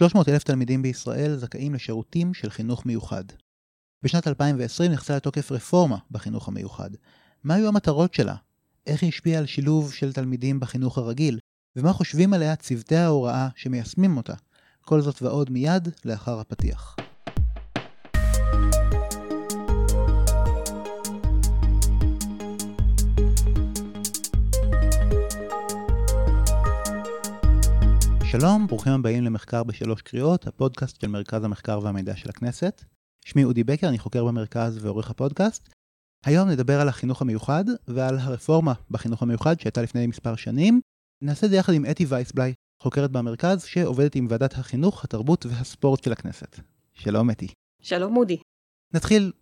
[0.00, 3.24] 300 אלף תלמידים בישראל זכאים לשירותים של חינוך מיוחד.
[4.02, 6.90] בשנת 2020 נכנסה לתוקף רפורמה בחינוך המיוחד.
[7.44, 8.34] מה היו המטרות שלה?
[8.86, 11.38] איך היא השפיעה על שילוב של תלמידים בחינוך הרגיל?
[11.76, 14.34] ומה חושבים עליה צוותי ההוראה שמיישמים אותה?
[14.84, 16.96] כל זאת ועוד מיד לאחר הפתיח.
[28.32, 32.84] שלום, ברוכים הבאים למחקר בשלוש קריאות, הפודקאסט של מרכז המחקר והמידע של הכנסת.
[33.24, 35.68] שמי אודי בקר, אני חוקר במרכז ועורך הפודקאסט.
[36.26, 40.80] היום נדבר על החינוך המיוחד ועל הרפורמה בחינוך המיוחד שהייתה לפני מספר שנים.
[41.22, 42.52] נעשה את זה יחד עם אתי וייסבליי,
[42.82, 46.60] חוקרת במרכז שעובדת עם ועדת החינוך, התרבות והספורט של הכנסת.
[46.94, 47.48] שלום אתי.
[47.82, 48.38] שלום אודי.
[48.94, 49.32] נתחיל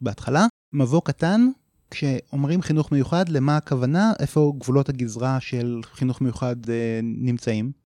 [0.00, 1.48] בהתחלה, מבוא קטן,
[1.90, 7.83] כשאומרים חינוך מיוחד, למה הכוונה, איפה גבולות הגזרה של חינוך מיוחד אה, נמצאים?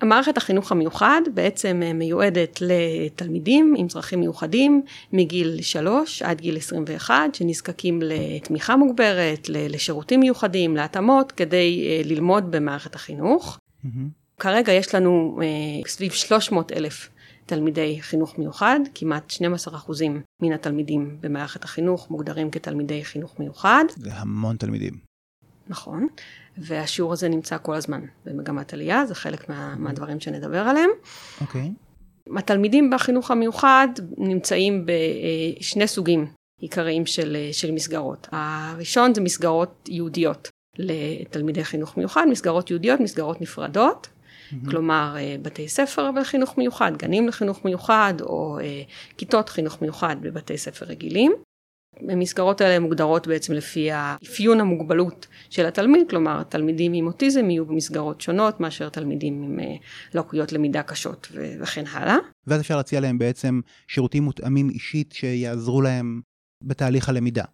[0.00, 4.82] המערכת החינוך המיוחד בעצם אה, מיועדת לתלמידים עם צרכים מיוחדים
[5.12, 12.94] מגיל 3 עד גיל 21 שנזקקים לתמיכה מוגברת, לשירותים מיוחדים, להתאמות כדי אה, ללמוד במערכת
[12.94, 13.58] החינוך.
[13.58, 13.88] Mm-hmm.
[14.40, 17.08] כרגע יש לנו אה, סביב 300 אלף
[17.46, 23.84] תלמידי חינוך מיוחד, כמעט 12 אחוזים מן התלמידים במערכת החינוך מוגדרים כתלמידי חינוך מיוחד.
[23.96, 25.05] זה המון תלמידים.
[25.68, 26.06] נכון.
[26.58, 30.90] והשיעור הזה נמצא כל הזמן במגמת עלייה, זה חלק מה, מהדברים שנדבר עליהם.
[31.40, 31.72] אוקיי.
[32.28, 32.38] Okay.
[32.38, 36.26] התלמידים בחינוך המיוחד נמצאים בשני סוגים
[36.60, 38.28] עיקריים של, של מסגרות.
[38.32, 44.06] הראשון זה מסגרות יהודיות לתלמידי חינוך מיוחד, מסגרות יהודיות, מסגרות נפרדות.
[44.06, 44.70] Mm-hmm.
[44.70, 48.58] כלומר, בתי ספר בחינוך מיוחד, גנים לחינוך מיוחד, או
[49.16, 51.32] כיתות חינוך מיוחד בבתי ספר רגילים.
[52.08, 58.20] המסגרות האלה מוגדרות בעצם לפי האפיון המוגבלות של התלמיד, כלומר תלמידים עם אוטיזם יהיו במסגרות
[58.20, 59.74] שונות מאשר תלמידים עם אה,
[60.14, 61.28] לקויות למידה קשות
[61.60, 62.16] וכן הלאה.
[62.46, 66.20] ואז אפשר להציע להם בעצם שירותים מותאמים אישית שיעזרו להם
[66.64, 67.44] בתהליך הלמידה.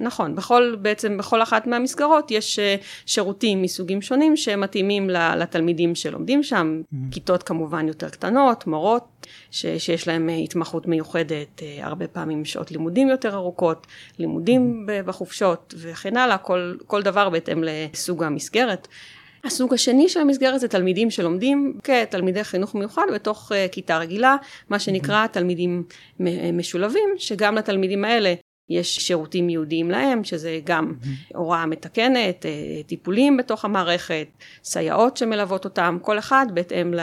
[0.00, 2.76] נכון, בכל, בעצם בכל אחת מהמסגרות יש אה,
[3.06, 6.96] שירותים מסוגים שונים שמתאימים לתלמידים שלומדים שם, mm-hmm.
[7.10, 12.70] כיתות כמובן יותר קטנות, מורות ש, שיש להם אה, התמחות מיוחדת, אה, הרבה פעמים שעות
[12.70, 13.86] לימודים יותר ארוכות,
[14.18, 15.06] לימודים mm-hmm.
[15.06, 18.88] בחופשות וכן הלאה, כל, כל דבר בהתאם לסוג המסגרת.
[19.44, 24.36] הסוג השני של המסגרת זה תלמידים שלומדים כתלמידי חינוך מיוחד בתוך כיתה רגילה,
[24.68, 25.28] מה שנקרא mm-hmm.
[25.28, 25.84] תלמידים
[26.52, 28.34] משולבים, שגם לתלמידים האלה
[28.70, 30.94] יש שירותים ייעודיים להם, שזה גם
[31.34, 32.50] הוראה מתקנת, אה,
[32.86, 34.26] טיפולים בתוך המערכת,
[34.64, 36.94] סייעות שמלוות אותם, כל אחד בהתאם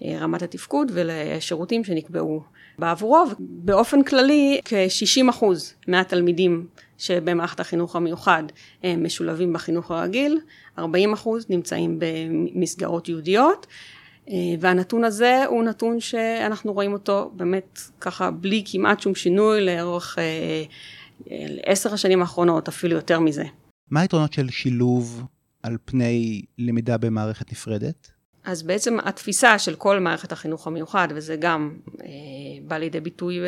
[0.00, 2.42] לרמת התפקוד ולשירותים שנקבעו
[2.78, 3.24] בעבורו.
[3.38, 5.44] באופן כללי, כ-60%
[5.88, 6.66] מהתלמידים
[6.98, 8.42] שבמערכת החינוך המיוחד
[8.82, 10.40] הם משולבים בחינוך הרגיל,
[10.78, 10.82] 40%
[11.48, 13.66] נמצאים במסגרות ייעודיות.
[14.30, 20.18] אה, והנתון הזה הוא נתון שאנחנו רואים אותו באמת ככה בלי כמעט שום שינוי לאורך
[20.18, 20.24] אה,
[21.30, 23.44] אה, עשר השנים האחרונות, אפילו יותר מזה.
[23.90, 25.24] מה היתרונות של שילוב
[25.62, 28.10] על פני למידה במערכת נפרדת?
[28.44, 32.06] אז בעצם התפיסה של כל מערכת החינוך המיוחד, וזה גם אה,
[32.62, 33.44] בא לידי ביטוי אה,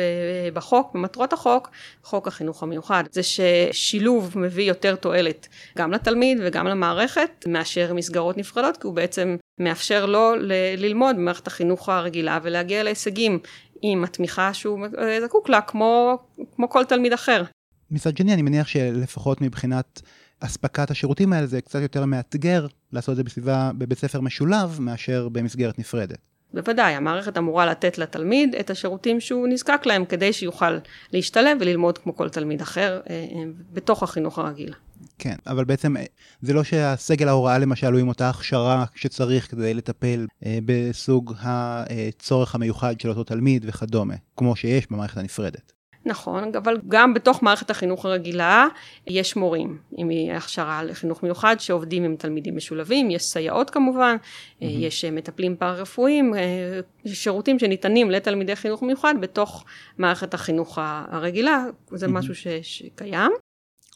[0.53, 1.69] בחוק, במטרות החוק,
[2.03, 8.77] חוק החינוך המיוחד, זה ששילוב מביא יותר תועלת גם לתלמיד וגם למערכת מאשר מסגרות נפרדות,
[8.77, 13.39] כי הוא בעצם מאפשר לו ל- ללמוד במערכת החינוך הרגילה ולהגיע להישגים
[13.81, 16.17] עם התמיכה שהוא אה, זקוק לה, כמו,
[16.55, 17.43] כמו כל תלמיד אחר.
[17.91, 20.01] מצד שני, אני מניח שלפחות מבחינת
[20.45, 25.29] אספקת השירותים האלה זה קצת יותר מאתגר לעשות את זה בסביבה, בבית ספר משולב, מאשר
[25.29, 26.17] במסגרת נפרדת.
[26.53, 30.77] בוודאי, המערכת אמורה לתת לתלמיד את השירותים שהוא נזקק להם כדי שיוכל
[31.13, 33.43] להשתלב וללמוד כמו כל תלמיד אחר אה, אה,
[33.73, 34.73] בתוך החינוך הרגיל.
[35.19, 36.03] כן, אבל בעצם אה,
[36.41, 40.27] זה לא שהסגל ההוראה למשל הוא עם אותה הכשרה שצריך כדי לטפל
[40.65, 45.73] בסוג הצורך המיוחד של אותו תלמיד וכדומה, כמו שיש במערכת הנפרדת.
[46.05, 48.67] נכון, אבל גם בתוך מערכת החינוך הרגילה
[49.07, 54.65] יש מורים עם הכשרה לחינוך מיוחד שעובדים עם תלמידים משולבים, יש סייעות כמובן, mm-hmm.
[54.65, 59.65] יש מטפלים פארה-רפואיים, אה, שירותים שניתנים לתלמידי חינוך מיוחד בתוך
[59.97, 62.09] מערכת החינוך הרגילה, זה mm-hmm.
[62.09, 63.31] משהו ש, שקיים.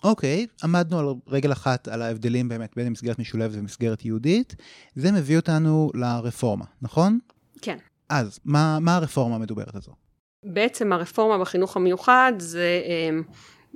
[0.03, 4.56] אוקיי, okay, עמדנו על רגל אחת על ההבדלים באמת בין מסגרת משולבת ומסגרת יהודית,
[4.95, 7.19] זה מביא אותנו לרפורמה, נכון?
[7.62, 7.77] כן.
[8.10, 10.06] אז, מה, מה הרפורמה המדוברת הזו?
[10.53, 13.19] בעצם הרפורמה בחינוך המיוחד זה אה,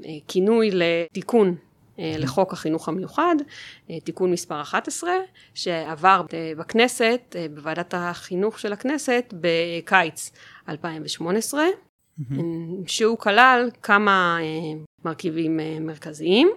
[0.06, 1.56] אה, כינוי לתיקון
[2.00, 3.36] אה, לחוק החינוך המיוחד,
[4.04, 5.12] תיקון מספר 11,
[5.54, 6.22] שעבר
[6.58, 10.32] בכנסת, בוועדת החינוך של הכנסת, בקיץ
[10.70, 11.64] 2018,
[12.88, 14.38] שהוא כלל כמה
[15.06, 16.52] מרכיבים מרכזיים.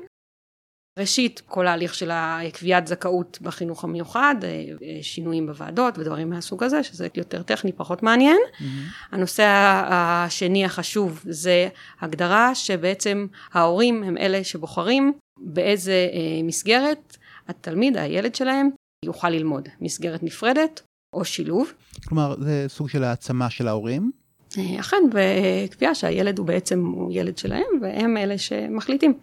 [0.99, 2.11] ראשית, כל ההליך של
[2.52, 8.37] קביעת זכאות בחינוך המיוחד, אה, שינויים בוועדות ודברים מהסוג הזה, שזה יותר טכני, פחות מעניין.
[8.37, 8.64] Mm-hmm.
[9.12, 9.44] הנושא
[9.87, 11.69] השני החשוב זה
[12.00, 17.17] הגדרה שבעצם ההורים הם אלה שבוחרים באיזה אה, מסגרת
[17.49, 18.70] התלמיד, הילד שלהם,
[19.05, 19.69] יוכל ללמוד.
[19.81, 20.82] מסגרת נפרדת
[21.12, 21.73] או שילוב.
[22.05, 24.11] כלומר, זה סוג של העצמה של ההורים?
[24.58, 29.19] אה, אכן, בקביעה שהילד הוא בעצם הוא ילד שלהם, והם אלה שמחליטים.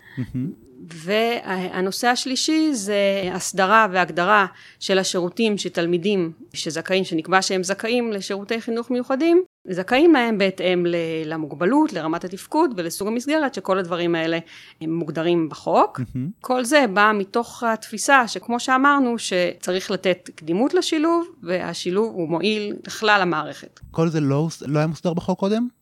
[0.90, 4.46] והנושא השלישי זה הסדרה והגדרה
[4.80, 10.86] של השירותים שתלמידים שזכאים, שנקבע שהם זכאים לשירותי חינוך מיוחדים, זכאים להם בהתאם
[11.26, 14.40] למוגבלות, לרמת התפקוד ולסוג המסגרת, שכל הדברים האלה
[14.82, 16.00] הם מוגדרים בחוק.
[16.00, 16.18] Mm-hmm.
[16.42, 23.22] כל זה בא מתוך התפיסה שכמו שאמרנו, שצריך לתת קדימות לשילוב, והשילוב הוא מועיל לכלל
[23.22, 23.80] המערכת.
[23.92, 25.81] כל זה לא, לא היה מוסדר בחוק קודם?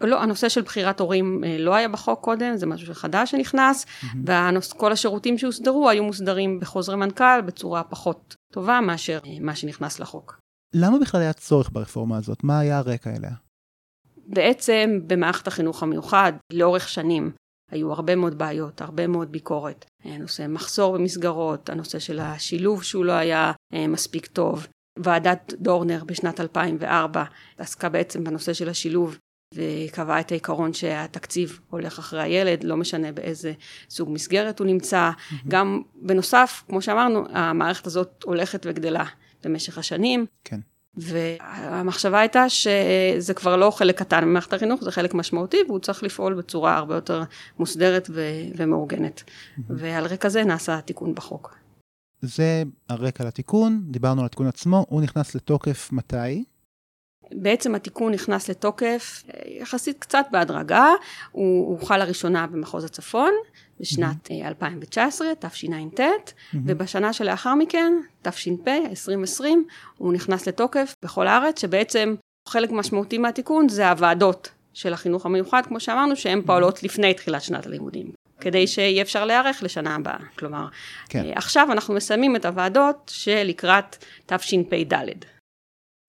[0.00, 4.30] לא, הנושא של בחירת הורים אה, לא היה בחוק קודם, זה משהו חדש שנכנס, mm-hmm.
[4.74, 10.38] וכל השירותים שהוסדרו היו מוסדרים בחוזרי מנכ"ל בצורה פחות טובה מאשר אה, מה שנכנס לחוק.
[10.74, 12.44] למה בכלל היה צורך ברפורמה הזאת?
[12.44, 13.30] מה היה הרקע אליה?
[14.26, 17.30] בעצם במערכת החינוך המיוחד, לאורך שנים,
[17.70, 19.84] היו הרבה מאוד בעיות, הרבה מאוד ביקורת.
[20.04, 24.66] נושא מחסור במסגרות, הנושא של השילוב שהוא לא היה אה, מספיק טוב.
[24.98, 27.24] ועדת דורנר בשנת 2004
[27.58, 29.18] עסקה בעצם בנושא של השילוב
[29.56, 33.52] וקבעה את העיקרון שהתקציב הולך אחרי הילד, לא משנה באיזה
[33.90, 35.10] סוג מסגרת הוא נמצא.
[35.10, 35.34] Mm-hmm.
[35.48, 39.04] גם בנוסף, כמו שאמרנו, המערכת הזאת הולכת וגדלה
[39.44, 40.26] במשך השנים.
[40.44, 40.60] כן.
[40.96, 46.34] והמחשבה הייתה שזה כבר לא חלק קטן ממערכת החינוך, זה חלק משמעותי, והוא צריך לפעול
[46.34, 47.22] בצורה הרבה יותר
[47.58, 48.22] מוסדרת ו-
[48.56, 49.22] ומאורגנת.
[49.26, 49.60] Mm-hmm.
[49.68, 51.56] ועל רקע זה נעשה התיקון בחוק.
[52.22, 56.44] זה הרקע לתיקון, דיברנו על התיקון עצמו, הוא נכנס לתוקף מתי?
[57.32, 60.88] בעצם התיקון נכנס לתוקף אה, יחסית קצת בהדרגה,
[61.32, 63.32] הוא, הוא חל לראשונה במחוז הצפון
[63.80, 64.46] בשנת mm-hmm.
[64.46, 66.56] 2019, תשע"ט, mm-hmm.
[66.66, 67.92] ובשנה שלאחר מכן,
[68.22, 69.64] תש"פ, 2020,
[69.96, 72.14] הוא נכנס לתוקף בכל הארץ, שבעצם
[72.48, 76.42] חלק משמעותי מהתיקון זה הוועדות של החינוך המיוחד, כמו שאמרנו, שהן.
[76.42, 78.12] פועלות לפני תחילת שנת הלימודים.
[78.40, 80.18] כדי שיהיה אפשר להיערך לשנה הבאה.
[80.38, 80.66] כלומר,
[81.08, 81.24] כן.
[81.24, 84.96] אה, עכשיו אנחנו מסיימים את הוועדות שלקראת תשפ"ד.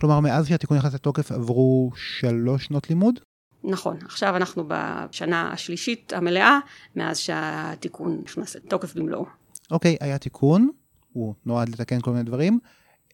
[0.02, 3.20] כלומר, מאז שהתיקון נכנס לתוקף עברו שלוש שנות לימוד?
[3.64, 6.60] נכון, עכשיו אנחנו בשנה השלישית המלאה,
[6.96, 9.26] מאז שהתיקון נכנס לתוקף במלואו.
[9.72, 10.70] אוקיי, היה תיקון,
[11.14, 12.60] הוא נועד לתקן כל מיני דברים.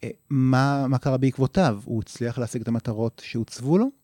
[0.04, 1.80] אה, מה, מה קרה בעקבותיו?
[1.86, 4.03] הוא הצליח להשיג את המטרות שהוצבו לו?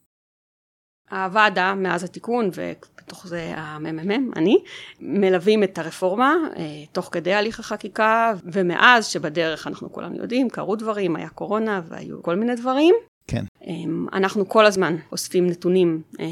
[1.11, 4.57] הוועדה, מאז התיקון, ובתוך זה הממ"מ, אני,
[4.99, 11.15] מלווים את הרפורמה אה, תוך כדי הליך החקיקה, ומאז שבדרך אנחנו כולנו יודעים, קרו דברים,
[11.15, 12.95] היה קורונה והיו כל מיני דברים.
[13.29, 13.45] כן.
[13.67, 16.25] אמ, אנחנו כל הזמן אוספים נתונים אה,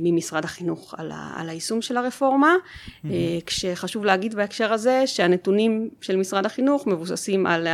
[0.00, 3.08] ממשרד החינוך על, ה, על היישום של הרפורמה, mm-hmm.
[3.46, 7.66] כשחשוב להגיד בהקשר הזה שהנתונים של משרד החינוך מבוססים על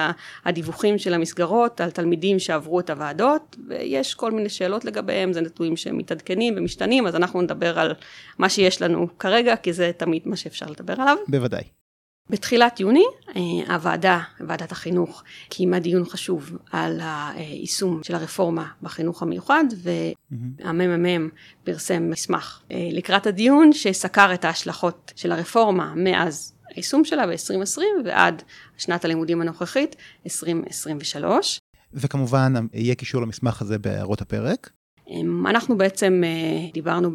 [0.44, 5.76] הדיווחים של המסגרות, על תלמידים שעברו את הוועדות, ויש כל מיני שאלות לגביהם, זה נתונים
[5.76, 7.94] שמתעדכנים ומשתנים, אז אנחנו נדבר על
[8.38, 11.16] מה שיש לנו כרגע, כי זה תמיד מה שאפשר לדבר עליו.
[11.28, 11.83] בוודאי.
[12.30, 13.04] בתחילת יוני
[13.36, 21.28] אה, הוועדה, ועדת החינוך, קיימה דיון חשוב על היישום של הרפורמה בחינוך המיוחד והממ"מ
[21.64, 28.42] פרסם מסמך אה, לקראת הדיון שסקר את ההשלכות של הרפורמה מאז היישום שלה ב-2020 ועד
[28.76, 31.58] שנת הלימודים הנוכחית 2023.
[31.92, 34.70] וכמובן יהיה קישור למסמך הזה בהערות הפרק.
[35.08, 37.10] אמ, אנחנו בעצם אה, דיברנו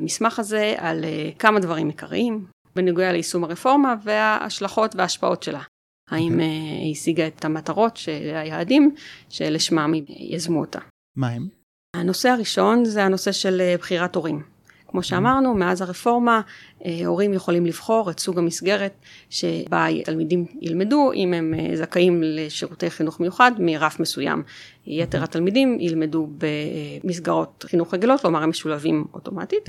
[0.00, 1.04] במסמך הזה על
[1.38, 2.46] כמה דברים עיקריים,
[2.76, 5.62] בנוגע ליישום הרפורמה וההשלכות וההשפעות שלה.
[6.10, 6.46] האם אוקיי.
[6.46, 7.98] אה, היא השיגה את המטרות,
[8.34, 8.94] היעדים,
[9.28, 10.78] שלשמם יזמו אותה.
[11.16, 11.48] מה הם?
[11.96, 14.42] הנושא הראשון זה הנושא של אה, בחירת הורים.
[14.90, 16.40] כמו שאמרנו, מאז הרפורמה,
[16.84, 18.92] אה, הורים יכולים לבחור את סוג המסגרת
[19.30, 24.42] שבה תלמידים ילמדו, אם הם זכאים לשירותי חינוך מיוחד מרף מסוים.
[24.86, 29.68] יתר התלמידים ילמדו במסגרות חינוך רגילות, כלומר הם משולבים אוטומטית.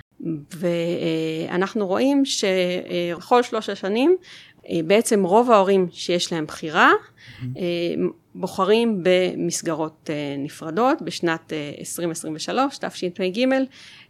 [0.57, 4.17] ואנחנו רואים שבכל שלוש השנים
[4.69, 6.91] בעצם רוב ההורים שיש להם בחירה
[8.35, 13.45] בוחרים במסגרות נפרדות בשנת 2023 תשפ"ג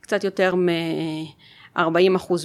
[0.01, 1.81] קצת יותר מ-40%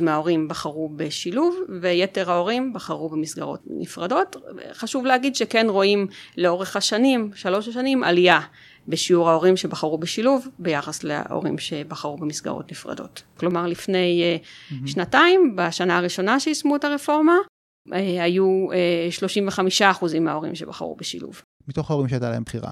[0.03, 4.37] מההורים בחרו בשילוב ויתר ההורים בחרו במסגרות נפרדות.
[4.73, 8.41] חשוב להגיד שכן רואים לאורך השנים, שלוש השנים, עלייה
[8.89, 13.23] בשיעור ההורים שבחרו בשילוב ביחס להורים שבחרו במסגרות נפרדות.
[13.37, 14.75] כלומר לפני mm-hmm.
[14.87, 17.56] שנתיים, בשנה הראשונה שיישמו את הרפורמה, אה,
[17.93, 18.67] היו
[19.11, 21.43] 35 אה, אחוזים מההורים שבחרו בשילוב.
[21.69, 22.71] מתוך ההורים שהייתה להם בחירה.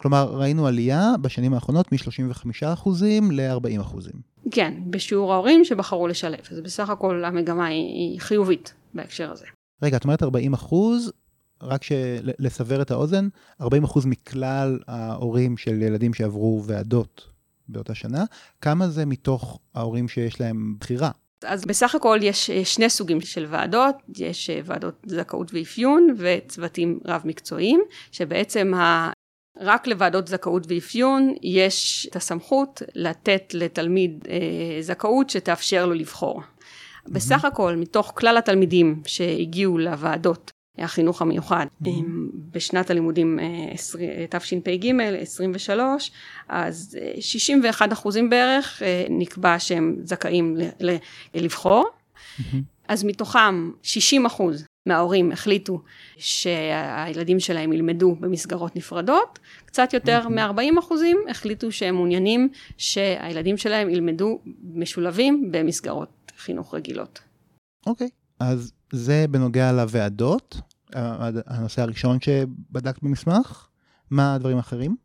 [0.00, 4.14] כלומר, ראינו עלייה בשנים האחרונות מ-35 אחוזים ל-40 אחוזים.
[4.50, 6.40] כן, בשיעור ההורים שבחרו לשלב.
[6.50, 9.46] אז בסך הכל המגמה היא חיובית בהקשר הזה.
[9.82, 11.12] רגע, את אומרת 40 אחוז,
[11.62, 11.82] רק
[12.38, 13.28] לסבר את האוזן,
[13.60, 17.28] 40 אחוז מכלל ההורים של ילדים שעברו ועדות
[17.68, 18.24] באותה שנה,
[18.60, 21.10] כמה זה מתוך ההורים שיש להם בחירה?
[21.44, 27.00] אז בסך הכל יש אה, שני סוגים של ועדות, יש אה, ועדות זכאות ואפיון וצוותים
[27.04, 27.80] רב-מקצועיים,
[28.12, 29.10] שבעצם ה...
[29.60, 36.40] רק לוועדות זכאות ואפיון יש את הסמכות לתת לתלמיד אה, זכאות שתאפשר לו לבחור.
[36.40, 37.12] Mm-hmm.
[37.12, 41.88] בסך הכל, מתוך כלל התלמידים שהגיעו לוועדות החינוך המיוחד mm-hmm.
[42.50, 43.38] בשנת הלימודים
[44.30, 46.10] תשפ"ג 23
[46.48, 50.56] אז 61 אחוזים בערך נקבע שהם זכאים
[51.34, 51.84] לבחור
[52.38, 52.42] mm-hmm.
[52.88, 55.82] אז מתוכם 60 אחוז מההורים החליטו
[56.16, 64.38] שהילדים שלהם ילמדו במסגרות נפרדות, קצת יותר מ-40 אחוזים החליטו שהם מעוניינים שהילדים שלהם ילמדו
[64.74, 67.20] משולבים במסגרות חינוך רגילות.
[67.86, 68.10] אוקיי, okay.
[68.40, 70.56] אז זה בנוגע לוועדות,
[71.46, 73.68] הנושא הראשון שבדקת במסמך.
[74.10, 74.96] מה הדברים האחרים?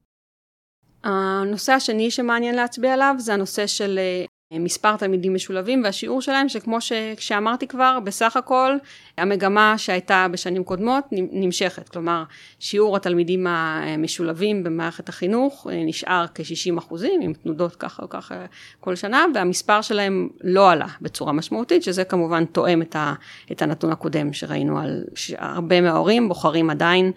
[1.04, 6.78] הנושא השני שמעניין להצביע עליו זה הנושא של אה, מספר תלמידים משולבים והשיעור שלהם שכמו
[7.20, 8.72] שאמרתי כבר בסך הכל
[9.18, 12.24] המגמה שהייתה בשנים קודמות נמשכת כלומר
[12.60, 18.46] שיעור התלמידים המשולבים במערכת החינוך אה, נשאר כ-60 אחוזים עם תנודות ככה או ככה
[18.80, 23.14] כל שנה והמספר שלהם לא עלה בצורה משמעותית שזה כמובן תואם את, ה,
[23.52, 27.12] את הנתון הקודם שראינו על שהרבה מההורים בוחרים עדיין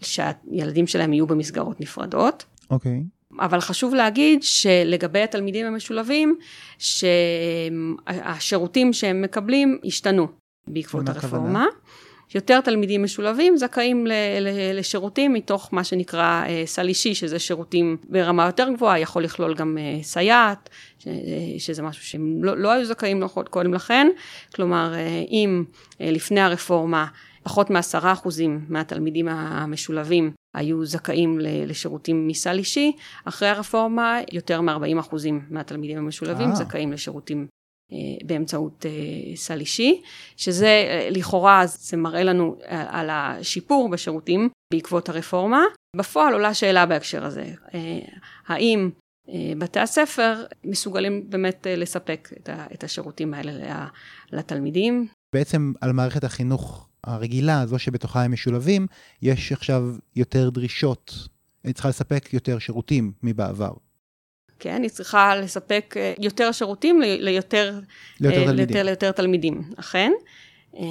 [0.00, 2.44] שהילדים שלהם יהיו במסגרות נפרדות.
[2.70, 3.15] אוקיי.
[3.40, 6.36] אבל חשוב להגיד שלגבי התלמידים המשולבים,
[6.78, 10.28] שהשירותים שהם מקבלים השתנו
[10.68, 11.66] בעקבות הרפורמה.
[12.34, 14.06] יותר תלמידים משולבים זכאים
[14.74, 19.78] לשירותים מתוך מה שנקרא אה, סל אישי, שזה שירותים ברמה יותר גבוהה, יכול לכלול גם
[19.78, 20.68] אה, סייעת,
[21.58, 24.08] שזה משהו שהם לא, לא היו זכאים לו קודם לכן.
[24.54, 25.64] כלומר, אה, אם
[26.00, 27.06] לפני הרפורמה
[27.46, 32.92] פחות מעשרה אחוזים מהתלמידים המשולבים היו זכאים לשירותים מסל אישי,
[33.24, 36.50] אחרי הרפורמה יותר מ-40 אחוזים מהתלמידים המשולבים 아.
[36.50, 36.54] אה.
[36.56, 37.46] זכאים לשירותים
[37.92, 40.02] אה, באמצעות אה, סל אישי,
[40.36, 45.62] שזה לכאורה זה מראה לנו על השיפור בשירותים בעקבות הרפורמה.
[45.96, 47.52] בפועל עולה שאלה בהקשר הזה,
[48.46, 48.90] האם
[49.58, 52.28] בתי הספר מסוגלים באמת לספק
[52.74, 53.86] את השירותים האלה
[54.32, 55.06] לתלמידים?
[55.34, 58.86] בעצם על מערכת החינוך הרגילה, זו שבתוכה הם משולבים,
[59.22, 59.82] יש עכשיו
[60.16, 61.28] יותר דרישות,
[61.64, 63.72] היא צריכה לספק יותר שירותים מבעבר.
[64.58, 67.80] כן, היא צריכה לספק אה, יותר שירותים ליותר,
[68.20, 68.56] ליותר, אה, תלמידים.
[68.56, 70.12] ליותר, ליותר תלמידים, אכן.
[70.78, 70.82] אה,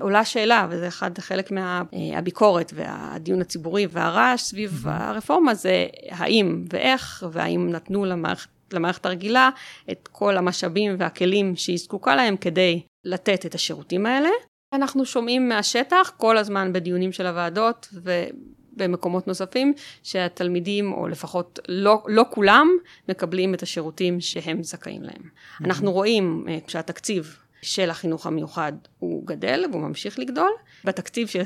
[0.00, 4.82] ועולה שאלה, וזה אחד, חלק מהביקורת והדיון הציבורי והרעש סביב.
[4.86, 9.50] הרפורמה, זה האם ואיך, והאם נתנו למערכת, למערכת הרגילה
[9.90, 14.28] את כל המשאבים והכלים שהיא זקוקה להם כדי לתת את השירותים האלה.
[14.72, 22.24] אנחנו שומעים מהשטח כל הזמן בדיונים של הוועדות ובמקומות נוספים שהתלמידים, או לפחות לא, לא
[22.30, 22.68] כולם,
[23.08, 25.22] מקבלים את השירותים שהם זכאים להם.
[25.22, 25.64] Mm-hmm.
[25.64, 30.50] אנחנו רואים אה, שהתקציב של החינוך המיוחד הוא גדל והוא ממשיך לגדול.
[30.84, 31.40] בתקציב של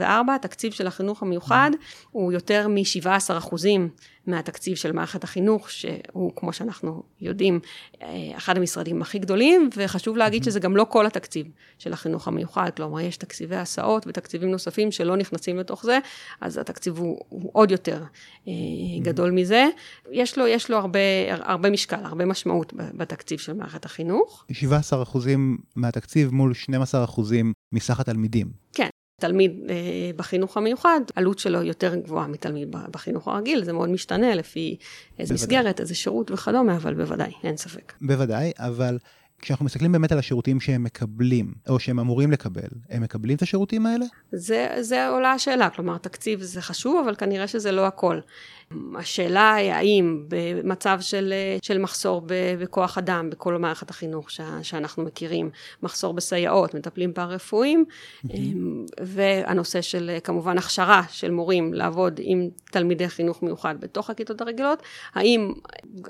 [0.00, 0.02] 23-24,
[0.34, 2.06] התקציב של החינוך המיוחד mm-hmm.
[2.10, 3.88] הוא יותר מ-17 אחוזים
[4.26, 7.60] מהתקציב של מערכת החינוך, שהוא, כמו שאנחנו יודעים,
[8.02, 11.46] אה, אחד המשרדים הכי גדולים, וחשוב להגיד שזה גם לא כל התקציב
[11.78, 15.98] של החינוך המיוחד, כלומר, יש תקציבי הסעות ותקציבים נוספים שלא נכנסים לתוך זה,
[16.40, 18.02] אז התקציב הוא, הוא עוד יותר
[18.48, 18.52] אה,
[19.02, 19.66] גדול מזה.
[20.12, 20.98] יש לו, יש לו הרבה,
[21.30, 24.44] הרבה משקל, הרבה משמעות בתקציב של מערכת החינוך.
[24.52, 28.46] 17 אחוזים מהתקציב מול 12 אחוזים מסך התלמידים.
[28.72, 28.88] כן.
[29.20, 34.76] תלמיד אה, בחינוך המיוחד, עלות שלו יותר גבוהה מתלמיד בחינוך הרגיל, זה מאוד משתנה לפי
[35.18, 35.34] איזה.
[35.34, 37.92] מסגרת, איזה שירות וכדומה, אבל בוודאי, אין ספק.
[38.00, 38.98] בוודאי, אבל
[39.38, 43.86] כשאנחנו מסתכלים באמת על השירותים שהם מקבלים, או שהם אמורים לקבל, הם מקבלים את השירותים
[43.86, 44.04] האלה?
[44.32, 48.20] זה, זה עולה השאלה, כלומר, תקציב זה חשוב, אבל כנראה שזה לא הכל.
[48.98, 52.22] השאלה היא האם במצב של, של מחסור
[52.58, 55.50] בכוח אדם בכל מערכת החינוך ש, שאנחנו מכירים,
[55.82, 58.30] מחסור בסייעות, מטפלים פארה-רפואיים, mm-hmm.
[59.00, 64.82] והנושא של כמובן הכשרה של מורים לעבוד עם תלמידי חינוך מיוחד בתוך הכיתות הרגילות,
[65.14, 65.52] האם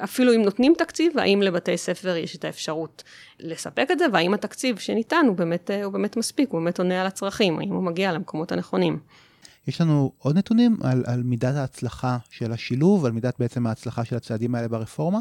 [0.05, 3.03] אפילו אם נותנים תקציב, האם לבתי ספר יש את האפשרות
[3.41, 7.07] לספק את זה, והאם התקציב שניתן הוא באמת, הוא באמת מספיק, הוא באמת עונה על
[7.07, 8.99] הצרכים, האם הוא מגיע למקומות הנכונים.
[9.67, 14.17] יש לנו עוד נתונים על, על מידת ההצלחה של השילוב, על מידת בעצם ההצלחה של
[14.17, 15.19] הצעדים האלה ברפורמה?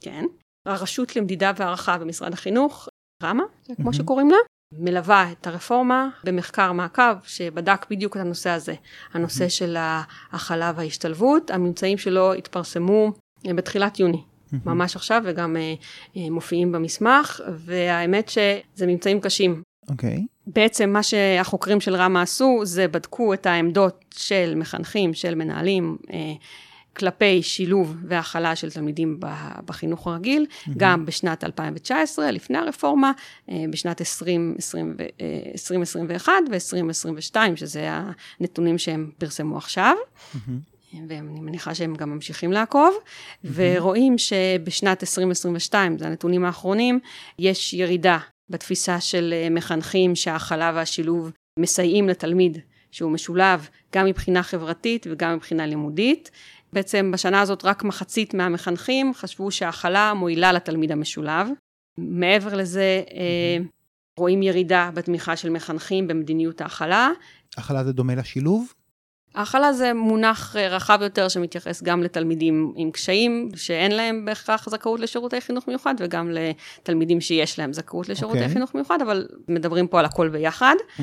[0.00, 0.24] כן.
[0.66, 2.88] הרשות למדידה והערכה במשרד החינוך,
[3.22, 3.42] רמה,
[3.76, 3.92] כמו mm-hmm.
[3.92, 4.36] שקוראים לה,
[4.78, 8.74] מלווה את הרפורמה במחקר מעקב שבדק בדיוק את הנושא הזה,
[9.12, 9.48] הנושא mm-hmm.
[9.48, 13.12] של ההכלה וההשתלבות, הממצאים שלו התפרסמו
[13.44, 14.22] בתחילת יוני.
[14.22, 14.56] Mm-hmm.
[14.66, 20.16] ממש עכשיו וגם uh, uh, מופיעים במסמך והאמת שזה ממצאים קשים אוקיי.
[20.16, 20.34] Okay.
[20.46, 26.32] בעצם מה שהחוקרים של רמה עשו, זה בדקו את העמדות של מחנכים, של מנהלים, אה,
[26.96, 29.20] כלפי שילוב והכלה של תלמידים
[29.64, 30.70] בחינוך הרגיל, mm-hmm.
[30.76, 33.12] גם בשנת 2019, לפני הרפורמה,
[33.50, 37.90] אה, בשנת 2021 ו-2022, שזה
[38.40, 39.94] הנתונים שהם פרסמו עכשיו.
[40.34, 40.38] Mm-hmm.
[41.08, 43.48] ואני מניחה שהם גם ממשיכים לעקוב, mm-hmm.
[43.54, 47.00] ורואים שבשנת 2022, זה הנתונים האחרונים,
[47.38, 48.18] יש ירידה
[48.50, 52.58] בתפיסה של אה, מחנכים שההכלה והשילוב מסייעים לתלמיד
[52.90, 56.30] שהוא משולב גם מבחינה חברתית וגם מבחינה לימודית.
[56.72, 61.48] בעצם בשנה הזאת רק מחצית מהמחנכים חשבו שההכלה מועילה לתלמיד המשולב.
[61.98, 63.66] מעבר לזה, mm-hmm.
[64.18, 67.10] רואים ירידה בתמיכה של מחנכים במדיניות ההכלה.
[67.56, 68.72] הכלה זה דומה לשילוב?
[69.34, 75.00] ההכלה זה מונח אה, רחב יותר שמתייחס גם לתלמידים עם קשיים, שאין להם בהכרח זכאות
[75.00, 78.40] לשירותי חינוך מיוחד, וגם לתלמידים שיש להם זכאות לשירותי okay.
[78.40, 78.52] אוקיי.
[78.54, 80.74] חינוך מיוחד, אבל מדברים פה על הכל ביחד.
[80.98, 81.02] Mm-hmm.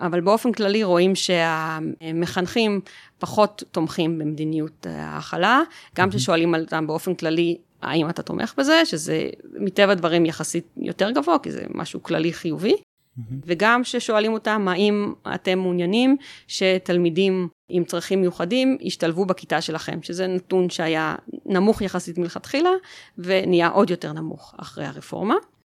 [0.00, 2.80] אבל באופן כללי רואים שהמחנכים
[3.18, 5.62] פחות תומכים במדיניות ההכלה,
[5.96, 6.58] גם כששואלים mm-hmm.
[6.58, 9.28] אותם באופן כללי, האם אתה תומך בזה, שזה
[9.60, 12.76] מטבע הדברים יחסית יותר גבוה, כי זה משהו כללי חיובי.
[13.18, 13.34] Mm-hmm.
[13.46, 20.70] וגם ששואלים אותם, האם אתם מעוניינים שתלמידים עם צרכים מיוחדים ישתלבו בכיתה שלכם, שזה נתון
[20.70, 21.14] שהיה
[21.46, 22.70] נמוך יחסית מלכתחילה,
[23.18, 25.34] ונהיה עוד יותר נמוך אחרי הרפורמה.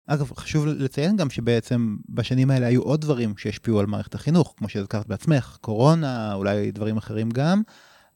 [0.07, 4.69] אגב, חשוב לציין גם שבעצם בשנים האלה היו עוד דברים שהשפיעו על מערכת החינוך, כמו
[4.69, 7.61] שהזכרת בעצמך, קורונה, אולי דברים אחרים גם,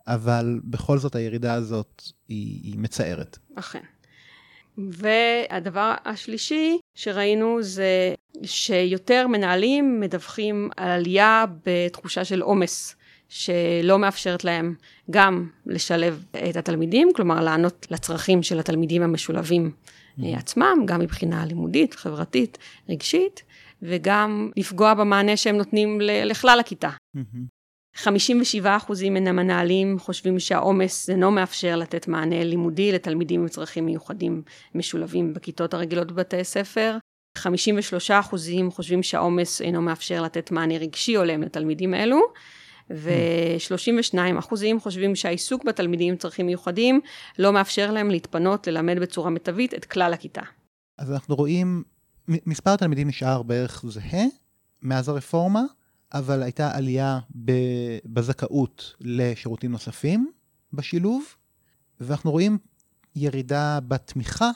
[0.08, 3.38] אבל בכל זאת הירידה הזאת היא, היא מצערת.
[3.56, 3.82] אכן.
[4.77, 12.95] והדבר השלישי שראינו זה שיותר מנהלים מדווחים על עלייה בתחושה של עומס,
[13.29, 14.75] שלא מאפשרת להם
[15.12, 20.23] גם לשלב את התלמידים, כלומר לענות לצרכים של התלמידים המשולבים mm-hmm.
[20.38, 22.57] עצמם, גם מבחינה לימודית, חברתית,
[22.89, 23.43] רגשית,
[23.81, 26.89] וגם לפגוע במענה שהם נותנים לכלל הכיתה.
[26.89, 27.62] Mm-hmm.
[27.95, 34.41] 57 אחוזים מן המנהלים חושבים שהעומס אינו מאפשר לתת מענה לימודי לתלמידים עם צרכים מיוחדים
[34.75, 36.97] משולבים בכיתות הרגילות בבתי ספר.
[37.38, 42.19] 53 אחוזים חושבים שהעומס אינו מאפשר לתת מענה רגשי הולם לתלמידים אלו.
[42.89, 47.01] ו-32 אחוזים חושבים שהעיסוק בתלמידים עם צרכים מיוחדים
[47.39, 50.41] לא מאפשר להם להתפנות ללמד בצורה מיטבית את כלל הכיתה.
[50.97, 51.84] אז אנחנו רואים,
[52.27, 54.25] מספר התלמידים נשאר בערך זהה
[54.82, 55.62] מאז הרפורמה,
[56.13, 57.19] אבל הייתה עלייה
[58.06, 60.32] בזכאות לשירותים נוספים
[60.73, 61.23] בשילוב,
[61.99, 62.58] ואנחנו רואים
[63.15, 64.49] ירידה בתמיכה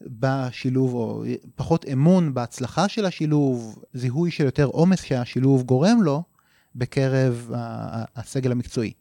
[0.00, 6.22] בשילוב, או פחות אמון בהצלחה של השילוב, זיהוי של יותר עומס שהשילוב גורם לו
[6.74, 7.50] בקרב
[8.16, 8.92] הסגל המקצועי.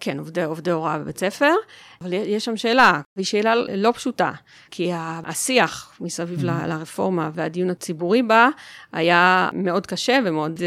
[0.00, 1.54] כן, עובדי, עובדי הוראה בבית ספר,
[2.00, 4.32] אבל יש שם שאלה, והיא שאלה לא פשוטה,
[4.70, 4.90] כי
[5.24, 6.66] השיח מסביב mm-hmm.
[6.66, 8.48] לרפורמה והדיון הציבורי בה
[8.92, 10.60] היה מאוד קשה ומאוד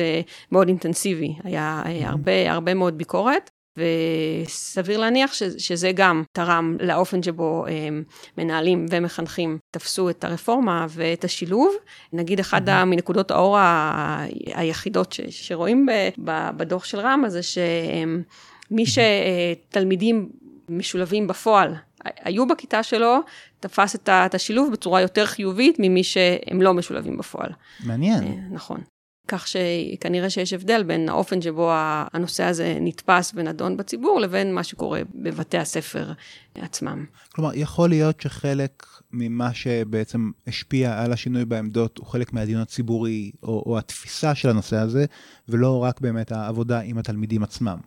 [0.51, 1.35] מאוד אינטנסיבי.
[1.43, 2.07] היה mm-hmm.
[2.07, 8.03] הרבה, הרבה מאוד ביקורת, וסביר להניח ש, שזה גם תרם לאופן שבו הם,
[8.37, 11.75] מנהלים ומחנכים תפסו את הרפורמה ואת השילוב.
[12.13, 12.85] נגיד, אחת mm-hmm.
[12.85, 15.91] מנקודות האור ה, היחידות ש, שרואים ב,
[16.23, 18.23] ב, בדוח של רמה זה שהם...
[18.71, 20.29] מי שתלמידים
[20.69, 23.19] משולבים בפועל היו בכיתה שלו,
[23.59, 27.49] תפס את השילוב בצורה יותר חיובית ממי שהם לא משולבים בפועל.
[27.83, 28.23] מעניין.
[28.23, 28.81] אה, נכון.
[29.27, 31.71] כך שכנראה שיש הבדל בין האופן שבו
[32.13, 36.11] הנושא הזה נתפס ונדון בציבור, לבין מה שקורה בבתי הספר
[36.55, 37.05] עצמם.
[37.31, 43.63] כלומר, יכול להיות שחלק ממה שבעצם השפיע על השינוי בעמדות הוא חלק מהדיון הציבורי, או,
[43.65, 45.05] או התפיסה של הנושא הזה,
[45.49, 47.77] ולא רק באמת העבודה עם התלמידים עצמם.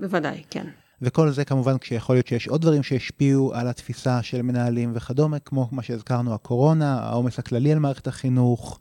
[0.00, 0.66] בוודאי, כן.
[1.02, 5.68] וכל זה כמובן כשיכול להיות שיש עוד דברים שהשפיעו על התפיסה של מנהלים וכדומה, כמו
[5.72, 8.78] מה שהזכרנו, הקורונה, העומס הכללי על מערכת החינוך.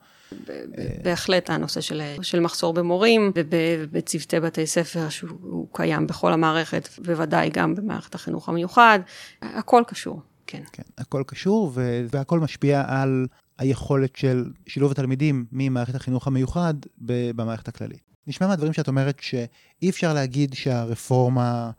[1.04, 7.76] בהחלט הנושא של, של מחסור במורים ובצוותי בתי ספר שהוא קיים בכל המערכת, בוודאי גם
[7.76, 9.00] במערכת החינוך המיוחד,
[9.42, 10.64] הכל קשור, כן.
[10.72, 11.72] כן, הכל קשור
[12.12, 13.28] והכל משפיע על
[13.60, 18.10] היכולת של שילוב התלמידים ממערכת החינוך המיוחד במערכת הכללית.
[18.30, 21.72] נשמע מהדברים שאת אומרת שאי אפשר להגיד שהרפורמה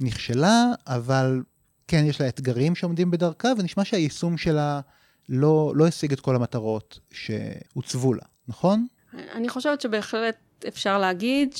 [0.00, 1.42] נכשלה, אבל
[1.88, 4.80] כן, יש לה אתגרים שעומדים בדרכה, ונשמע שהיישום שלה
[5.28, 8.86] לא, לא השיג את כל המטרות שהוצבו לה, נכון?
[9.32, 10.36] אני חושבת שבהחלט
[10.68, 11.54] אפשר להגיד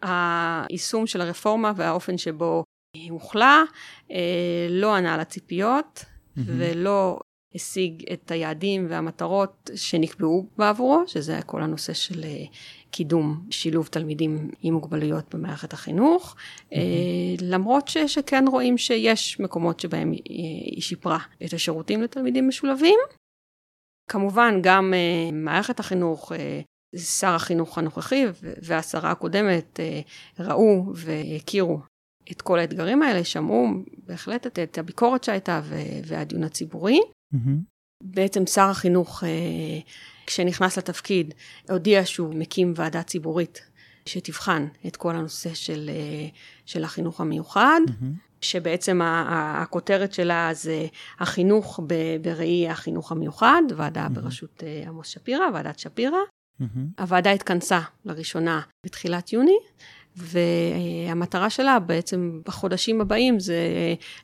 [0.00, 3.62] שהיישום של הרפורמה והאופן שבו היא הוחלה
[4.10, 6.40] אה, לא ענה לציפיות mm-hmm.
[6.46, 7.18] ולא
[7.54, 12.44] השיג את היעדים והמטרות שנקבעו בעבורו, שזה כל הנושא של אה,
[12.90, 16.76] קידום שילוב תלמידים עם מוגבלויות במערכת החינוך, mm-hmm.
[17.42, 22.98] למרות ש, שכן רואים שיש מקומות שבהם היא שיפרה את השירותים לתלמידים משולבים.
[24.10, 29.80] כמובן, גם uh, מערכת החינוך, uh, שר החינוך הנוכחי והשרה הקודמת
[30.38, 31.78] ראו והכירו
[32.30, 33.68] את כל האתגרים האלה, שמעו
[33.98, 35.60] בהחלט את, את הביקורת שהייתה
[36.04, 37.00] והדיון הציבורי.
[37.34, 37.76] Mm-hmm.
[38.02, 39.22] בעצם שר החינוך,
[40.26, 41.34] כשנכנס לתפקיד,
[41.70, 43.60] הודיע שהוא מקים ועדה ציבורית
[44.06, 45.90] שתבחן את כל הנושא של,
[46.66, 47.80] של החינוך המיוחד.
[47.86, 48.26] Mm-hmm.
[48.40, 50.86] שבעצם הכותרת שלה זה
[51.18, 51.80] החינוך
[52.22, 54.08] בראי החינוך המיוחד, ועדה mm-hmm.
[54.08, 56.18] בראשות אה, עמוס שפירא, ועדת שפירא.
[56.60, 56.64] Mm-hmm.
[56.98, 59.58] הוועדה התכנסה לראשונה בתחילת יוני,
[60.16, 63.56] והמטרה שלה בעצם בחודשים הבאים זה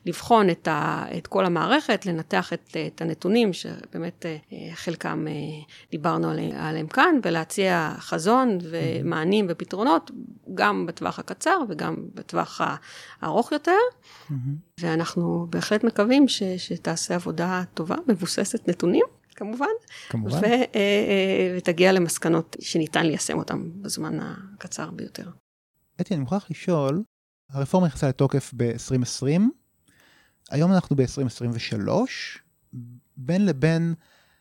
[0.05, 5.33] לבחון את, ה, את כל המערכת, לנתח את, את הנתונים, שבאמת אה, חלקם אה,
[5.91, 10.11] דיברנו עליהם כאן, ולהציע חזון ומענים ופתרונות,
[10.53, 12.61] גם בטווח הקצר וגם בטווח
[13.21, 13.71] הארוך יותר.
[14.79, 19.05] ואנחנו בהחלט מקווים ש, שתעשה עבודה טובה, מבוססת נתונים.
[19.35, 19.65] כמובן,
[20.09, 20.39] כמובן.
[20.39, 25.29] ו, אה, ותגיע למסקנות שניתן ליישם אותן בזמן הקצר ביותר.
[26.01, 27.03] אתי, אני מוכרח לשאול,
[27.49, 29.41] הרפורמה נכנסה לתוקף ב-2020,
[30.51, 31.89] היום אנחנו ב-2023,
[33.17, 33.93] בין לבין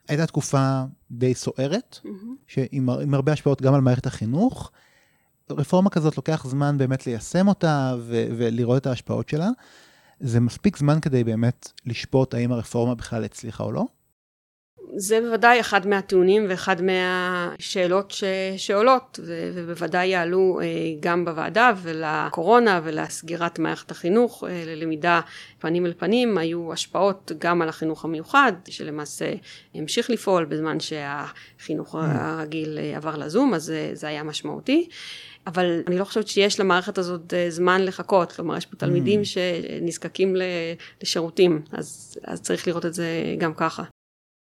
[0.09, 2.61] הייתה תקופה די סוערת, mm-hmm.
[2.81, 4.71] עם הרבה השפעות גם על מערכת החינוך.
[5.51, 9.49] רפורמה כזאת לוקח זמן באמת ליישם אותה ו- ולראות את ההשפעות שלה.
[10.21, 13.87] זה מספיק זמן כדי באמת לשפוט האם הרפורמה בכלל הצליחה או לא?
[14.97, 18.25] זה בוודאי אחד מהטיעונים ואחד מהשאלות ש...
[18.57, 19.51] שעולות ו...
[19.55, 20.67] ובוודאי יעלו אה,
[21.01, 25.21] גם בוועדה ולקורונה ולסגירת מערכת החינוך אה, ללמידה
[25.59, 29.33] פנים אל פנים היו השפעות גם על החינוך המיוחד שלמעשה
[29.75, 31.99] המשיך לפעול בזמן שהחינוך mm.
[31.99, 34.89] הרגיל אה, עבר לזום אז זה היה משמעותי.
[35.47, 39.25] אבל אני לא חושבת שיש למערכת הזאת זמן לחכות, כלומר יש פה תלמידים mm.
[39.25, 40.37] שנזקקים
[41.03, 43.07] לשירותים, אז, אז צריך לראות את זה
[43.39, 43.83] גם ככה.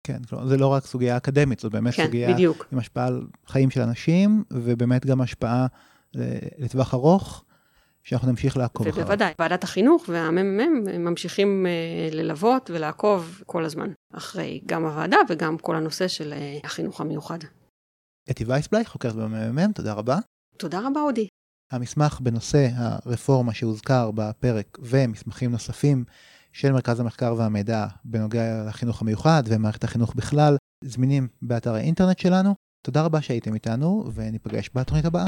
[0.03, 2.67] כן, כלומר, זה לא רק סוגיה אקדמית, זאת באמת כן, סוגיה בדיוק.
[2.71, 5.67] עם השפעה על חיים של אנשים, ובאמת גם השפעה
[6.57, 7.43] לטווח ארוך,
[8.03, 9.05] שאנחנו נמשיך לעקוב אחריו.
[9.05, 15.75] ובוודאי, ועדת החינוך והממ"מ ממשיכים uh, ללוות ולעקוב כל הזמן, אחרי גם הוועדה וגם כל
[15.75, 17.39] הנושא של uh, החינוך המיוחד.
[18.31, 20.19] אתי וייסבלייך, חוקרת בממ"מ, תודה רבה.
[20.57, 21.27] תודה רבה, אודי.
[21.71, 26.03] המסמך בנושא הרפורמה שהוזכר בפרק ומסמכים נוספים
[26.53, 32.55] של מרכז המחקר והמידע בנוגע לחינוך המיוחד ומערכת החינוך בכלל, זמינים באתר האינטרנט שלנו.
[32.85, 35.25] תודה רבה שהייתם איתנו, וניפגש בתוכנית הבאה.